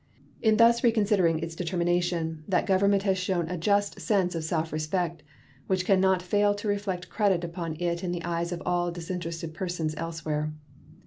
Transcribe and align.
In 0.41 0.57
thus 0.57 0.83
reconsidering 0.83 1.37
its 1.43 1.53
determination 1.55 2.43
that 2.47 2.65
Government 2.65 3.03
has 3.03 3.19
shown 3.19 3.47
a 3.47 3.55
just 3.55 3.99
sense 4.01 4.33
of 4.33 4.43
self 4.43 4.73
respect 4.73 5.21
which 5.67 5.85
can 5.85 6.01
not 6.01 6.23
fail 6.23 6.55
to 6.55 6.67
reflect 6.67 7.07
credit 7.09 7.43
upon 7.43 7.75
it 7.79 8.03
in 8.03 8.11
the 8.11 8.23
eyes 8.25 8.51
of 8.51 8.63
all 8.65 8.89
disinterested 8.89 9.53
persons 9.53 9.93
elsewhere. 9.97 10.55